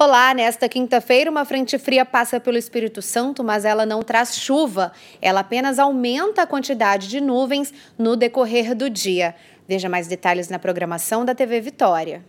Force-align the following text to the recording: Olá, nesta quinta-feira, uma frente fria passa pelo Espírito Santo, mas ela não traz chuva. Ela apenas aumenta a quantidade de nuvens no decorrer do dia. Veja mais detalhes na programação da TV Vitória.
Olá, 0.00 0.32
nesta 0.32 0.68
quinta-feira, 0.68 1.28
uma 1.28 1.44
frente 1.44 1.76
fria 1.76 2.04
passa 2.04 2.38
pelo 2.38 2.56
Espírito 2.56 3.02
Santo, 3.02 3.42
mas 3.42 3.64
ela 3.64 3.84
não 3.84 4.00
traz 4.00 4.36
chuva. 4.38 4.92
Ela 5.20 5.40
apenas 5.40 5.76
aumenta 5.76 6.42
a 6.42 6.46
quantidade 6.46 7.08
de 7.08 7.20
nuvens 7.20 7.74
no 7.98 8.14
decorrer 8.14 8.76
do 8.76 8.88
dia. 8.88 9.34
Veja 9.66 9.88
mais 9.88 10.06
detalhes 10.06 10.48
na 10.48 10.56
programação 10.56 11.24
da 11.24 11.34
TV 11.34 11.60
Vitória. 11.60 12.22